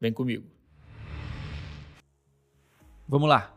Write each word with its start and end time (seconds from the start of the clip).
Vem 0.00 0.12
comigo. 0.12 0.46
Vamos 3.08 3.28
lá. 3.28 3.54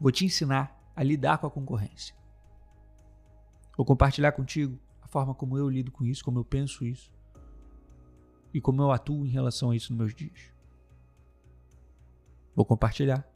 Vou 0.00 0.10
te 0.10 0.24
ensinar 0.24 0.78
a 0.94 1.02
lidar 1.02 1.38
com 1.38 1.46
a 1.46 1.50
concorrência. 1.50 2.14
Vou 3.76 3.86
compartilhar 3.86 4.32
contigo 4.32 4.78
a 5.00 5.08
forma 5.08 5.34
como 5.34 5.56
eu 5.56 5.68
lido 5.68 5.90
com 5.90 6.04
isso, 6.04 6.24
como 6.24 6.38
eu 6.38 6.44
penso 6.44 6.84
isso 6.84 7.10
e 8.52 8.60
como 8.60 8.82
eu 8.82 8.90
atuo 8.90 9.24
em 9.24 9.30
relação 9.30 9.70
a 9.70 9.76
isso 9.76 9.92
nos 9.92 9.98
meus 9.98 10.14
dias. 10.14 10.52
Vou 12.54 12.64
compartilhar 12.64 13.26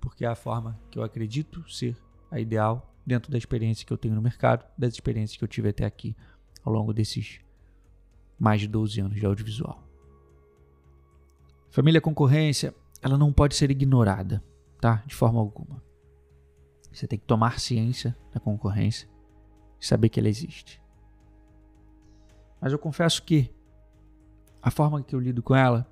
porque 0.00 0.24
é 0.24 0.28
a 0.28 0.34
forma 0.34 0.78
que 0.90 0.98
eu 0.98 1.02
acredito 1.02 1.68
ser 1.70 1.96
a 2.30 2.40
ideal 2.40 2.94
dentro 3.06 3.30
da 3.30 3.38
experiência 3.38 3.86
que 3.86 3.92
eu 3.92 3.98
tenho 3.98 4.14
no 4.14 4.22
mercado, 4.22 4.64
das 4.76 4.94
experiências 4.94 5.36
que 5.36 5.44
eu 5.44 5.48
tive 5.48 5.68
até 5.68 5.84
aqui 5.84 6.16
ao 6.64 6.72
longo 6.72 6.92
desses 6.92 7.40
mais 8.38 8.60
de 8.60 8.68
12 8.68 9.00
anos 9.00 9.18
de 9.18 9.26
audiovisual. 9.26 9.89
Família 11.70 12.00
concorrência, 12.00 12.74
ela 13.00 13.16
não 13.16 13.32
pode 13.32 13.54
ser 13.54 13.70
ignorada, 13.70 14.42
tá? 14.80 15.02
De 15.06 15.14
forma 15.14 15.38
alguma. 15.38 15.82
Você 16.92 17.06
tem 17.06 17.18
que 17.18 17.24
tomar 17.24 17.60
ciência 17.60 18.16
da 18.32 18.40
concorrência 18.40 19.08
e 19.80 19.86
saber 19.86 20.08
que 20.08 20.18
ela 20.18 20.28
existe. 20.28 20.82
Mas 22.60 22.72
eu 22.72 22.78
confesso 22.78 23.22
que 23.22 23.54
a 24.60 24.70
forma 24.70 25.02
que 25.02 25.14
eu 25.14 25.20
lido 25.20 25.42
com 25.42 25.54
ela 25.54 25.86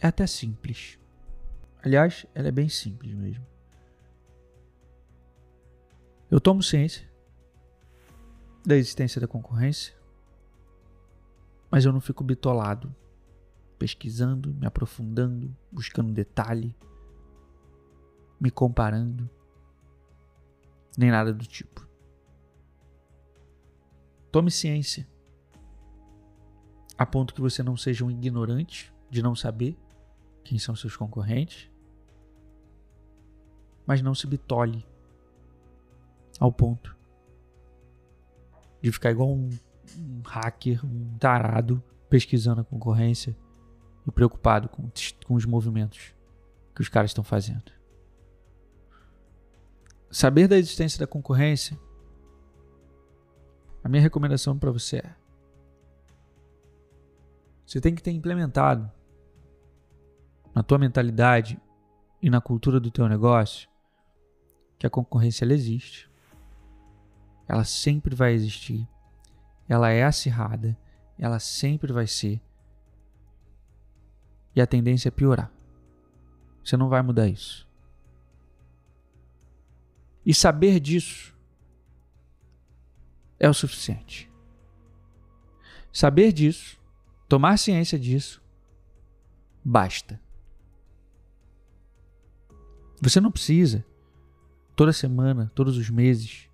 é 0.00 0.06
até 0.06 0.26
simples. 0.26 0.98
Aliás, 1.82 2.26
ela 2.34 2.48
é 2.48 2.52
bem 2.52 2.68
simples 2.68 3.14
mesmo. 3.14 3.46
Eu 6.30 6.40
tomo 6.40 6.62
ciência 6.62 7.08
da 8.64 8.76
existência 8.76 9.20
da 9.20 9.28
concorrência, 9.28 9.94
mas 11.70 11.84
eu 11.84 11.92
não 11.92 12.00
fico 12.00 12.24
bitolado, 12.24 12.94
pesquisando, 13.80 14.52
me 14.52 14.66
aprofundando, 14.66 15.56
buscando 15.72 16.12
detalhe, 16.12 16.76
me 18.38 18.50
comparando, 18.50 19.28
nem 20.98 21.10
nada 21.10 21.32
do 21.32 21.46
tipo. 21.46 21.88
Tome 24.30 24.50
ciência, 24.50 25.08
a 26.98 27.06
ponto 27.06 27.32
que 27.32 27.40
você 27.40 27.62
não 27.62 27.74
seja 27.74 28.04
um 28.04 28.10
ignorante 28.10 28.92
de 29.08 29.22
não 29.22 29.34
saber 29.34 29.78
quem 30.44 30.58
são 30.58 30.76
seus 30.76 30.94
concorrentes, 30.94 31.70
mas 33.86 34.02
não 34.02 34.14
se 34.14 34.26
bitole 34.26 34.86
ao 36.38 36.52
ponto 36.52 36.94
de 38.82 38.92
ficar 38.92 39.10
igual 39.10 39.30
um, 39.30 39.48
um 39.96 40.20
hacker, 40.22 40.84
um 40.84 41.16
tarado, 41.16 41.82
pesquisando 42.10 42.60
a 42.60 42.64
concorrência 42.64 43.34
e 44.10 44.12
preocupado 44.12 44.68
com, 44.68 44.90
com 45.24 45.34
os 45.34 45.46
movimentos 45.46 46.14
que 46.74 46.82
os 46.82 46.88
caras 46.88 47.10
estão 47.10 47.24
fazendo. 47.24 47.72
Saber 50.10 50.48
da 50.48 50.58
existência 50.58 50.98
da 50.98 51.06
concorrência, 51.06 51.78
a 53.82 53.88
minha 53.88 54.02
recomendação 54.02 54.58
para 54.58 54.70
você 54.70 54.96
é: 54.98 55.14
você 57.64 57.80
tem 57.80 57.94
que 57.94 58.02
ter 58.02 58.10
implementado 58.10 58.90
na 60.52 60.62
tua 60.62 60.78
mentalidade 60.78 61.60
e 62.20 62.28
na 62.28 62.40
cultura 62.40 62.80
do 62.80 62.90
teu 62.90 63.08
negócio 63.08 63.68
que 64.76 64.86
a 64.86 64.90
concorrência 64.90 65.44
ela 65.44 65.54
existe. 65.54 66.10
Ela 67.46 67.64
sempre 67.64 68.14
vai 68.14 68.32
existir. 68.32 68.88
Ela 69.68 69.90
é 69.90 70.02
acirrada, 70.02 70.76
ela 71.16 71.38
sempre 71.38 71.92
vai 71.92 72.06
ser. 72.06 72.42
E 74.54 74.60
a 74.60 74.66
tendência 74.66 75.08
é 75.08 75.10
piorar. 75.10 75.50
Você 76.64 76.76
não 76.76 76.88
vai 76.88 77.02
mudar 77.02 77.28
isso. 77.28 77.68
E 80.24 80.34
saber 80.34 80.80
disso 80.80 81.34
é 83.38 83.48
o 83.48 83.54
suficiente. 83.54 84.30
Saber 85.92 86.32
disso, 86.32 86.78
tomar 87.28 87.56
ciência 87.58 87.98
disso, 87.98 88.42
basta. 89.64 90.20
Você 93.00 93.20
não 93.20 93.30
precisa, 93.30 93.84
toda 94.76 94.92
semana, 94.92 95.50
todos 95.54 95.78
os 95.78 95.88
meses, 95.88 96.48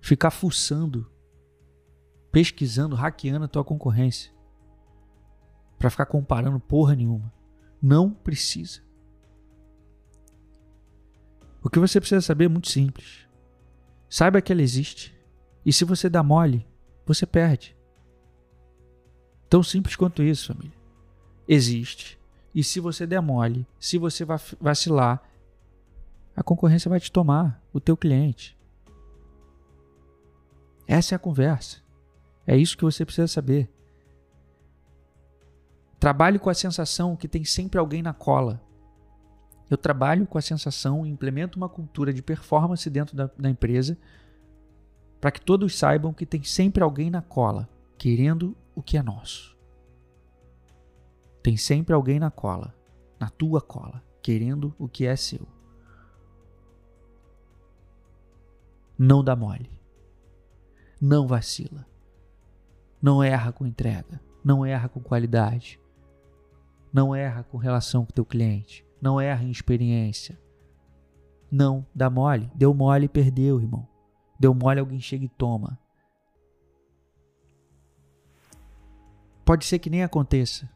ficar 0.00 0.30
fuçando, 0.30 1.10
pesquisando, 2.30 2.94
hackeando 2.94 3.44
a 3.44 3.48
tua 3.48 3.64
concorrência 3.64 4.35
para 5.78 5.90
ficar 5.90 6.06
comparando 6.06 6.58
porra 6.60 6.94
nenhuma. 6.94 7.32
Não 7.80 8.10
precisa. 8.10 8.80
O 11.62 11.68
que 11.68 11.78
você 11.78 12.00
precisa 12.00 12.20
saber 12.20 12.44
é 12.44 12.48
muito 12.48 12.68
simples. 12.68 13.26
Saiba 14.08 14.40
que 14.40 14.52
ela 14.52 14.62
existe. 14.62 15.14
E 15.64 15.72
se 15.72 15.84
você 15.84 16.08
dá 16.08 16.22
mole, 16.22 16.66
você 17.04 17.26
perde. 17.26 17.76
Tão 19.48 19.62
simples 19.62 19.96
quanto 19.96 20.22
isso, 20.22 20.52
família. 20.52 20.76
Existe. 21.48 22.18
E 22.54 22.64
se 22.64 22.80
você 22.80 23.06
der 23.06 23.20
mole, 23.20 23.66
se 23.78 23.98
você 23.98 24.24
vacilar, 24.60 25.22
a 26.34 26.42
concorrência 26.42 26.88
vai 26.88 27.00
te 27.00 27.10
tomar, 27.10 27.62
o 27.72 27.80
teu 27.80 27.96
cliente. 27.96 28.56
Essa 30.86 31.14
é 31.14 31.16
a 31.16 31.18
conversa. 31.18 31.82
É 32.46 32.56
isso 32.56 32.76
que 32.76 32.84
você 32.84 33.04
precisa 33.04 33.26
saber. 33.26 33.68
Trabalhe 35.98 36.38
com 36.38 36.50
a 36.50 36.54
sensação 36.54 37.16
que 37.16 37.28
tem 37.28 37.44
sempre 37.44 37.78
alguém 37.78 38.02
na 38.02 38.12
cola. 38.12 38.62
Eu 39.68 39.76
trabalho 39.76 40.26
com 40.26 40.38
a 40.38 40.42
sensação 40.42 41.04
e 41.04 41.10
implemento 41.10 41.58
uma 41.58 41.68
cultura 41.68 42.12
de 42.12 42.22
performance 42.22 42.88
dentro 42.88 43.16
da, 43.16 43.30
da 43.36 43.50
empresa 43.50 43.98
para 45.20 45.30
que 45.30 45.40
todos 45.40 45.76
saibam 45.76 46.12
que 46.12 46.26
tem 46.26 46.42
sempre 46.42 46.82
alguém 46.82 47.10
na 47.10 47.22
cola, 47.22 47.68
querendo 47.98 48.56
o 48.74 48.82
que 48.82 48.96
é 48.96 49.02
nosso. 49.02 49.56
Tem 51.42 51.56
sempre 51.56 51.94
alguém 51.94 52.20
na 52.20 52.30
cola, 52.30 52.74
na 53.18 53.28
tua 53.30 53.60
cola, 53.60 54.02
querendo 54.22 54.74
o 54.78 54.88
que 54.88 55.06
é 55.06 55.16
seu. 55.16 55.46
Não 58.98 59.22
dá 59.22 59.34
mole. 59.34 59.70
Não 61.00 61.26
vacila. 61.26 61.86
Não 63.00 63.22
erra 63.22 63.52
com 63.52 63.66
entrega. 63.66 64.20
Não 64.44 64.64
erra 64.64 64.88
com 64.88 65.00
qualidade. 65.00 65.78
Não 66.96 67.14
erra 67.14 67.44
com 67.44 67.58
relação 67.58 68.06
com 68.06 68.10
o 68.10 68.14
teu 68.14 68.24
cliente. 68.24 68.82
Não 69.02 69.20
erra 69.20 69.44
em 69.44 69.50
experiência. 69.50 70.40
Não, 71.50 71.86
dá 71.94 72.08
mole. 72.08 72.50
Deu 72.54 72.72
mole 72.72 73.04
e 73.04 73.08
perdeu, 73.08 73.60
irmão. 73.60 73.86
Deu 74.40 74.54
mole, 74.54 74.80
alguém 74.80 74.98
chega 74.98 75.26
e 75.26 75.28
toma. 75.28 75.78
Pode 79.44 79.66
ser 79.66 79.78
que 79.78 79.90
nem 79.90 80.02
aconteça. 80.02 80.70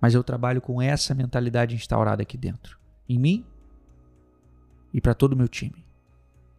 Mas 0.00 0.12
eu 0.12 0.24
trabalho 0.24 0.60
com 0.60 0.82
essa 0.82 1.14
mentalidade 1.14 1.76
instaurada 1.76 2.24
aqui 2.24 2.36
dentro. 2.36 2.76
Em 3.08 3.20
mim 3.20 3.46
e 4.92 5.00
para 5.00 5.14
todo 5.14 5.34
o 5.34 5.36
meu 5.36 5.46
time. 5.46 5.86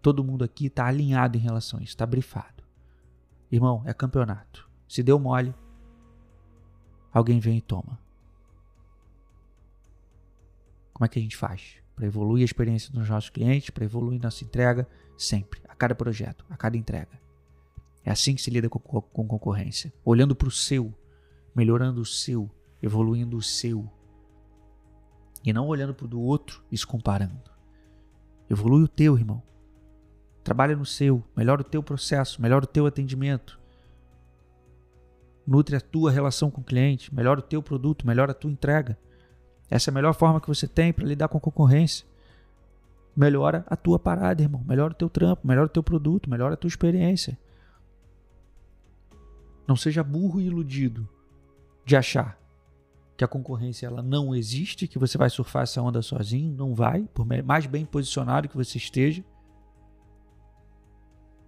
Todo 0.01 0.24
mundo 0.24 0.45
aqui 0.45 0.68
está 0.68 0.86
alinhado 0.86 1.36
em 1.38 1.42
relação 1.42 1.77
a 1.77 1.83
isso, 1.83 1.92
está 1.92 2.06
brifado. 2.06 2.63
Irmão, 3.51 3.83
é 3.86 3.94
campeonato. 3.94 4.69
Se 4.88 5.04
deu 5.04 5.19
mole, 5.19 5.54
alguém 7.13 7.39
vem 7.39 7.57
e 7.57 7.62
toma. 7.62 8.00
Como 10.94 11.06
é 11.06 11.07
que 11.07 11.19
a 11.19 11.21
gente 11.21 11.38
faz? 11.38 11.75
Para 11.95 12.06
evoluir 12.06 12.42
a 12.42 12.45
experiência 12.45 12.92
dos 12.92 13.07
nossos 13.07 13.30
clientes, 13.30 13.69
para 13.69 13.86
evoluir 13.86 14.21
nossa 14.21 14.44
entrega, 14.44 14.88
sempre, 15.18 15.62
a 15.68 15.75
cada 15.75 15.94
projeto, 15.94 16.45
a 16.50 16.57
cada 16.57 16.77
entrega. 16.77 17.19
É 18.04 18.12
assim 18.12 18.36
que 18.36 18.42
se 18.42 18.50
lida 18.50 18.69
com, 18.69 18.80
com 18.80 19.27
concorrência. 19.27 19.92
Olhando 20.04 20.36
para 20.36 20.48
o 20.48 20.51
seu, 20.51 20.94
melhorando 21.56 22.01
o 22.01 22.06
seu, 22.06 22.50
evoluindo 22.81 23.38
o 23.38 23.42
seu. 23.42 23.89
E 25.44 25.51
não 25.51 25.68
olhando 25.68 25.94
para 25.94 26.06
o 26.06 26.07
do 26.07 26.19
outro 26.19 26.63
e 26.71 26.77
se 26.77 26.86
comparando. 26.86 27.51
Evolui 28.50 28.83
o 28.83 28.88
teu, 28.88 29.18
irmão. 29.18 29.44
Trabalha 30.44 30.75
no 30.75 30.86
seu, 30.86 31.24
melhora 31.36 31.62
o 31.62 31.65
teu 31.65 31.83
processo, 31.83 32.42
melhora 32.42 32.63
o 32.63 32.68
teu 32.68 32.86
atendimento. 32.86 33.60
Nutre 35.48 35.78
a 35.78 35.82
tua 35.82 36.12
relação 36.12 36.52
com 36.52 36.60
o 36.60 36.64
cliente, 36.64 37.14
melhora 37.16 37.40
o 37.40 37.44
teu 37.44 37.64
produto, 37.64 38.06
melhora 38.06 38.34
a 38.34 38.36
tua 38.36 38.52
entrega. 38.52 38.98
Essa 39.70 39.90
é 39.90 39.92
a 39.92 39.96
melhor 39.96 40.14
forma 40.14 40.42
que 40.42 40.48
você 40.48 40.68
tem 40.68 40.92
para 40.92 41.06
lidar 41.06 41.30
com 41.30 41.38
a 41.38 41.42
concorrência. 41.42 42.06
Melhora 43.16 43.66
a 43.68 43.76
tua 43.76 43.98
parada, 43.98 44.42
irmão. 44.42 44.64
Melhora 44.68 44.92
o 44.92 44.96
teu 44.96 45.10
trampo, 45.10 45.48
melhora 45.48 45.68
o 45.68 45.70
teu 45.70 45.82
produto, 45.82 46.30
melhora 46.30 46.56
a 46.56 46.58
tua 46.58 46.68
experiência. 46.68 47.40
Não 49.66 49.76
seja 49.76 50.04
burro 50.04 50.42
e 50.42 50.46
iludido 50.48 51.08
de 51.86 51.96
achar 51.96 52.38
que 53.16 53.24
a 53.24 53.28
concorrência 53.28 53.88
ela 53.88 54.04
não 54.04 54.36
existe, 54.36 54.88
que 54.88 55.00
você 55.00 55.18
vai 55.18 55.30
surfar 55.30 55.64
essa 55.64 55.82
onda 55.82 56.02
sozinho, 56.02 56.56
não 56.56 56.76
vai, 56.76 57.04
por 57.14 57.26
mais 57.26 57.66
bem 57.66 57.86
posicionado 57.86 58.48
que 58.48 58.56
você 58.56 58.78
esteja. 58.78 59.24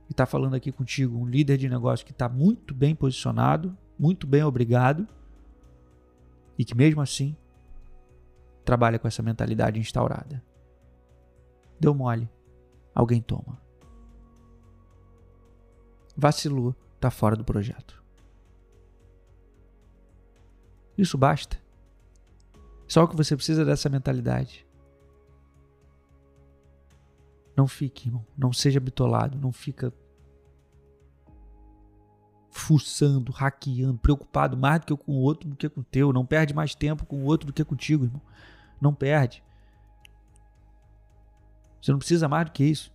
E 0.10 0.12
está 0.12 0.26
falando 0.26 0.56
aqui 0.56 0.72
contigo 0.72 1.18
um 1.18 1.28
líder 1.28 1.58
de 1.58 1.70
negócio 1.70 2.06
que 2.06 2.12
está 2.12 2.28
muito 2.28 2.74
bem 2.74 2.96
posicionado, 2.96 3.78
muito 4.00 4.26
bem 4.26 4.44
obrigado, 4.44 5.06
e 6.58 6.64
que 6.64 6.76
mesmo 6.76 7.02
assim 7.02 7.36
trabalha 8.64 8.98
com 8.98 9.08
essa 9.08 9.22
mentalidade 9.22 9.80
instaurada. 9.80 10.42
Deu 11.80 11.94
mole, 11.94 12.30
alguém 12.96 13.22
toma. 13.22 13.62
Vacilou, 16.16 16.76
está 16.96 17.12
fora 17.12 17.36
do 17.36 17.44
projeto. 17.44 18.02
Isso 20.98 21.18
basta. 21.18 21.58
Só 22.88 23.06
que 23.08 23.16
você 23.16 23.36
precisa 23.36 23.64
dessa 23.64 23.88
mentalidade. 23.88 24.68
Não 27.56 27.68
fique, 27.68 28.08
irmão. 28.08 28.26
Não 28.38 28.52
seja 28.52 28.80
bitolado. 28.80 29.38
Não 29.38 29.52
fica 29.52 29.94
fuçando, 32.60 33.32
hackeando, 33.32 33.98
preocupado 33.98 34.56
mais 34.56 34.82
do 34.82 34.86
que 34.86 35.04
com 35.04 35.14
o 35.14 35.22
outro 35.22 35.50
do 35.50 35.56
que 35.56 35.70
com 35.70 35.82
o 35.82 35.84
teu. 35.84 36.14
Não 36.14 36.26
perde 36.26 36.54
mais 36.54 36.76
tempo 36.76 37.06
com 37.06 37.24
o 37.24 37.26
outro 37.26 37.48
do 37.48 37.54
que 37.54 37.64
contigo, 37.64 38.06
irmão. 38.06 38.22
Não 38.80 38.94
perde. 38.94 39.44
Você 41.82 41.92
não 41.92 42.00
precisa 42.00 42.28
mais 42.28 42.46
do 42.46 42.52
que 42.52 42.64
isso. 42.64 42.92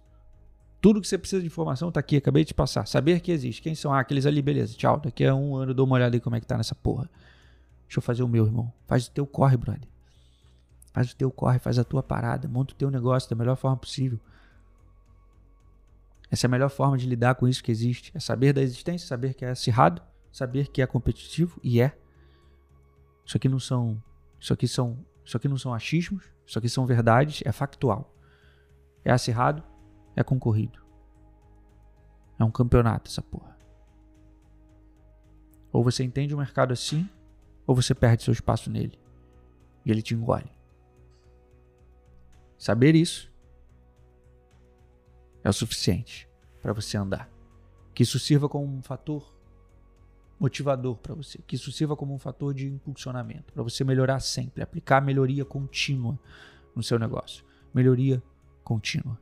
Tudo 0.80 1.00
que 1.00 1.08
você 1.08 1.16
precisa 1.16 1.40
de 1.40 1.46
informação 1.46 1.88
está 1.88 1.98
aqui, 1.98 2.18
acabei 2.18 2.44
de 2.44 2.48
te 2.48 2.54
passar. 2.54 2.86
Saber 2.86 3.20
que 3.20 3.32
existe. 3.32 3.62
Quem 3.62 3.74
são? 3.74 3.92
Ah, 3.92 4.00
aqueles 4.00 4.26
ali, 4.26 4.42
beleza. 4.42 4.76
Tchau. 4.76 5.00
Daqui 5.00 5.24
a 5.24 5.34
um 5.34 5.56
ano 5.56 5.70
eu 5.70 5.74
dou 5.74 5.86
uma 5.86 5.96
olhada 5.96 6.14
aí 6.14 6.20
como 6.20 6.36
é 6.36 6.40
que 6.40 6.46
tá 6.46 6.58
nessa 6.58 6.74
porra. 6.74 7.08
Deixa 7.86 7.98
eu 7.98 8.02
fazer 8.02 8.22
o 8.22 8.28
meu, 8.28 8.44
irmão. 8.44 8.72
Faz 8.86 9.06
o 9.06 9.10
teu 9.10 9.26
corre, 9.26 9.56
brother. 9.56 9.88
Faz 10.92 11.10
o 11.10 11.16
teu 11.16 11.30
corre, 11.30 11.58
faz 11.58 11.78
a 11.78 11.84
tua 11.84 12.02
parada, 12.02 12.46
monta 12.46 12.74
o 12.74 12.76
teu 12.76 12.90
negócio 12.90 13.28
da 13.28 13.34
melhor 13.34 13.56
forma 13.56 13.76
possível. 13.76 14.20
Essa 16.30 16.46
é 16.46 16.48
a 16.48 16.50
melhor 16.50 16.70
forma 16.70 16.96
de 16.96 17.06
lidar 17.06 17.34
com 17.34 17.46
isso 17.46 17.62
que 17.62 17.70
existe. 17.70 18.10
É 18.14 18.20
saber 18.20 18.52
da 18.52 18.62
existência, 18.62 19.06
saber 19.06 19.34
que 19.34 19.44
é 19.44 19.50
acirrado, 19.50 20.02
saber 20.32 20.68
que 20.68 20.82
é 20.82 20.86
competitivo 20.86 21.60
e 21.62 21.80
é. 21.80 21.96
Isso 23.24 23.36
aqui 23.36 23.48
não 23.48 23.58
são, 23.58 24.02
isso 24.38 24.52
aqui 24.52 24.66
são, 24.66 24.98
isso 25.24 25.36
aqui 25.36 25.48
não 25.48 25.56
são 25.56 25.72
achismos, 25.72 26.24
isso 26.46 26.58
aqui 26.58 26.68
são 26.68 26.84
verdades, 26.86 27.42
é 27.44 27.52
factual. 27.52 28.14
É 29.04 29.12
acirrado, 29.12 29.62
é 30.16 30.22
concorrido. 30.22 30.82
É 32.38 32.44
um 32.44 32.50
campeonato 32.50 33.10
essa 33.10 33.22
porra. 33.22 33.56
Ou 35.72 35.82
você 35.82 36.04
entende 36.04 36.34
o 36.34 36.38
mercado 36.38 36.72
assim, 36.72 37.08
ou 37.66 37.74
você 37.74 37.94
perde 37.94 38.22
seu 38.22 38.32
espaço 38.32 38.70
nele 38.70 38.98
e 39.84 39.90
ele 39.90 40.02
te 40.02 40.14
engole. 40.14 40.50
Saber 42.58 42.94
isso 42.94 43.33
é 45.44 45.50
o 45.50 45.52
suficiente 45.52 46.26
para 46.62 46.72
você 46.72 46.96
andar. 46.96 47.30
Que 47.94 48.02
isso 48.02 48.18
sirva 48.18 48.48
como 48.48 48.64
um 48.64 48.82
fator 48.82 49.32
motivador 50.40 50.96
para 50.96 51.14
você, 51.14 51.38
que 51.46 51.54
isso 51.54 51.70
sirva 51.70 51.94
como 51.94 52.12
um 52.12 52.18
fator 52.18 52.52
de 52.52 52.66
impulsionamento, 52.66 53.52
para 53.52 53.62
você 53.62 53.84
melhorar 53.84 54.18
sempre, 54.18 54.62
aplicar 54.62 55.00
melhoria 55.00 55.44
contínua 55.44 56.18
no 56.74 56.82
seu 56.82 56.98
negócio. 56.98 57.44
Melhoria 57.72 58.22
contínua. 58.64 59.18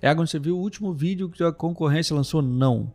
Egon, 0.00 0.26
você 0.26 0.38
viu 0.38 0.56
o 0.56 0.60
último 0.60 0.92
vídeo 0.92 1.28
que 1.28 1.44
a 1.44 1.52
concorrência 1.52 2.16
lançou? 2.16 2.40
Não. 2.40 2.92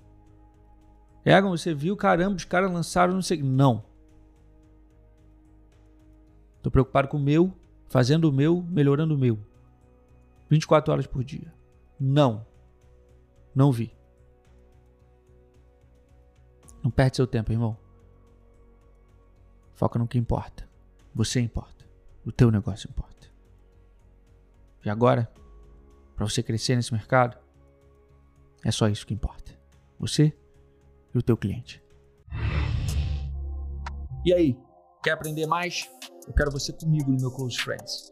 Egon, 1.24 1.50
você 1.50 1.74
viu, 1.74 1.96
caramba, 1.96 2.36
os 2.36 2.46
caras 2.46 2.72
lançaram 2.72 3.14
não 3.14 3.22
sei. 3.22 3.42
Não. 3.42 3.84
Tô 6.62 6.72
preocupado 6.72 7.08
com 7.08 7.18
o 7.18 7.22
meu, 7.22 7.54
fazendo 7.88 8.26
o 8.26 8.34
meu, 8.34 8.62
melhorando 8.62 9.16
o 9.16 9.18
meu. 9.18 9.40
24 10.50 10.92
horas 10.92 11.08
por 11.08 11.24
dia. 11.24 11.54
Não. 12.00 12.46
Não 13.54 13.72
vi. 13.72 13.96
Não 16.84 16.92
perde 16.92 17.18
seu 17.18 17.28
tempo, 17.28 17.52
irmão. 17.52 17.78
Foca 19.74 20.00
no 20.00 20.08
que 20.08 20.18
importa. 20.18 20.68
Você 21.14 21.40
importa. 21.40 21.86
O 22.26 22.32
teu 22.32 22.52
negócio 22.52 22.90
importa. 22.90 23.28
E 24.86 24.90
agora, 24.90 25.32
para 26.16 26.28
você 26.28 26.42
crescer 26.42 26.76
nesse 26.76 26.94
mercado, 26.94 27.38
é 28.64 28.72
só 28.72 28.88
isso 28.88 29.06
que 29.06 29.14
importa. 29.14 29.52
Você 30.00 30.34
e 31.14 31.18
o 31.18 31.22
teu 31.22 31.36
cliente. 31.36 31.84
E 34.26 34.34
aí, 34.34 34.58
quer 35.04 35.12
aprender 35.12 35.46
mais? 35.46 35.90
Eu 36.28 36.34
quero 36.34 36.52
você 36.52 36.74
comigo 36.74 37.12
no 37.12 37.18
meu 37.18 37.32
Close 37.32 37.58
Friends. 37.58 38.12